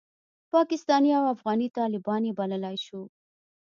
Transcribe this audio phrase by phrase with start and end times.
[0.53, 3.01] پاکستاني او افغاني طالبان یې بللای شو.